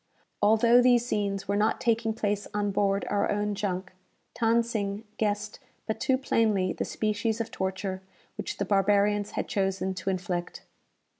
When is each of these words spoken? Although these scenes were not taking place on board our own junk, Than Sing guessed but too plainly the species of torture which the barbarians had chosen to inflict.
Although 0.41 0.81
these 0.81 1.05
scenes 1.05 1.47
were 1.47 1.55
not 1.55 1.79
taking 1.79 2.11
place 2.15 2.47
on 2.55 2.71
board 2.71 3.05
our 3.11 3.29
own 3.29 3.53
junk, 3.53 3.91
Than 4.39 4.63
Sing 4.63 5.03
guessed 5.19 5.59
but 5.85 5.99
too 5.99 6.17
plainly 6.17 6.73
the 6.73 6.85
species 6.85 7.39
of 7.39 7.51
torture 7.51 8.01
which 8.35 8.57
the 8.57 8.65
barbarians 8.65 9.33
had 9.37 9.47
chosen 9.47 9.93
to 9.93 10.09
inflict. 10.09 10.63